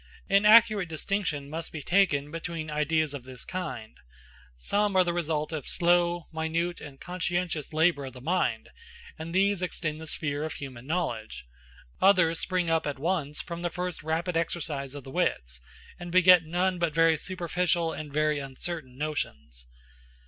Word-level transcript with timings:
An 0.27 0.45
accurate 0.45 0.89
distinction 0.89 1.47
must 1.47 1.71
be 1.71 1.83
taken 1.83 2.31
between 2.31 2.71
ideas 2.71 3.13
of 3.13 3.23
this 3.23 3.45
kind. 3.45 3.95
Some 4.57 4.95
are 4.95 5.03
the 5.03 5.13
result 5.13 5.51
of 5.51 5.67
slow, 5.67 6.27
minute, 6.33 6.81
and 6.81 6.99
conscientious 6.99 7.71
labor 7.71 8.05
of 8.05 8.13
the 8.13 8.19
mind, 8.19 8.69
and 9.19 9.31
these 9.31 9.61
extend 9.61 10.01
the 10.01 10.07
sphere 10.07 10.43
of 10.43 10.53
human 10.53 10.87
knowledge; 10.87 11.45
others 12.01 12.39
spring 12.39 12.67
up 12.67 12.87
at 12.87 12.97
once 12.97 13.41
from 13.43 13.61
the 13.61 13.69
first 13.69 14.01
rapid 14.01 14.35
exercise 14.35 14.95
of 14.95 15.03
the 15.03 15.11
wits, 15.11 15.61
and 15.99 16.11
beget 16.11 16.45
none 16.47 16.79
but 16.79 16.95
very 16.95 17.15
superficial 17.15 17.93
and 17.93 18.11
very 18.11 18.39
uncertain 18.39 18.97
notions. 18.97 19.67